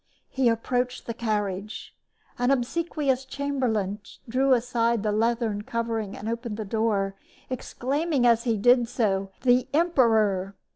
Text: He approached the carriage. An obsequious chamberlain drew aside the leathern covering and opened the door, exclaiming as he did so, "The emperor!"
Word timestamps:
He 0.31 0.49
approached 0.49 1.05
the 1.05 1.13
carriage. 1.13 1.93
An 2.39 2.49
obsequious 2.49 3.23
chamberlain 3.23 3.99
drew 4.27 4.51
aside 4.53 5.03
the 5.03 5.11
leathern 5.11 5.61
covering 5.61 6.17
and 6.17 6.27
opened 6.27 6.57
the 6.57 6.65
door, 6.65 7.13
exclaiming 7.51 8.25
as 8.25 8.43
he 8.45 8.57
did 8.57 8.87
so, 8.89 9.29
"The 9.43 9.67
emperor!" 9.75 10.55